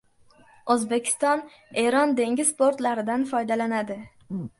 [0.75, 1.43] O‘zbekiston
[1.81, 3.99] Eron dengiz portlaridan foydalanadi